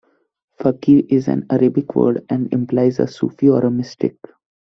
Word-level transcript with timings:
Fakir 0.57 1.03
is 1.09 1.27
an 1.27 1.45
Arabic 1.51 1.95
word, 1.95 2.25
and 2.27 2.51
implies 2.51 2.99
a 2.99 3.05
Sufi 3.07 3.49
or 3.49 3.63
a 3.63 3.69
mystic. 3.69 4.15